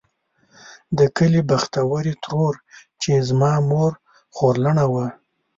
د 0.97 0.99
کلي 1.17 1.41
بختورې 1.49 2.13
ترور 2.23 2.55
چې 3.01 3.11
زما 3.27 3.53
مور 3.69 3.91
خورلڼه 4.35 4.85
وه. 4.93 5.05